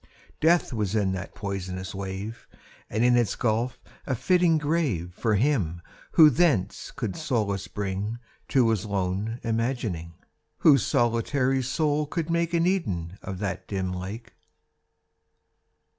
[0.39, 2.47] Death was in that poisonous wave,
[2.89, 3.77] And in its gulf
[4.07, 8.17] a fitting grave For him who thence could solace bring
[8.47, 10.15] To his lone imagining—
[10.57, 14.33] Whose solitary soul could make An Eden of that dim lake.